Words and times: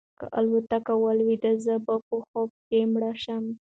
که 0.19 0.25
الوتکه 0.39 0.93
ولویده 1.03 1.51
زه 1.65 1.75
به 1.85 1.95
په 2.07 2.15
خوب 2.27 2.49
کې 2.67 2.79
مړ 2.93 3.03
شم. 3.23 3.45